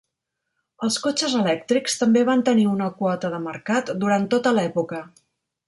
Els 0.87 0.95
cotxes 1.03 1.35
elèctrics 1.41 1.99
també 1.99 2.25
van 2.31 2.43
tenir 2.49 2.65
una 2.71 2.89
quota 3.03 3.33
de 3.37 3.43
mercat 3.47 3.95
durant 4.05 4.29
tota 4.35 4.59
l'època. 4.59 5.07